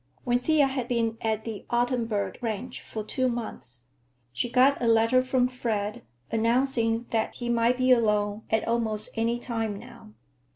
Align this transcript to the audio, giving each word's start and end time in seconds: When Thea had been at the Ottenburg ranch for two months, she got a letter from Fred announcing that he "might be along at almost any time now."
When 0.23 0.39
Thea 0.39 0.65
had 0.65 0.87
been 0.87 1.19
at 1.21 1.45
the 1.45 1.63
Ottenburg 1.69 2.39
ranch 2.41 2.81
for 2.81 3.03
two 3.03 3.27
months, 3.29 3.85
she 4.33 4.49
got 4.49 4.81
a 4.81 4.87
letter 4.87 5.21
from 5.21 5.47
Fred 5.47 6.07
announcing 6.31 7.05
that 7.11 7.35
he 7.35 7.49
"might 7.49 7.77
be 7.77 7.91
along 7.91 8.45
at 8.49 8.67
almost 8.67 9.09
any 9.15 9.37
time 9.37 9.77
now." 9.77 10.13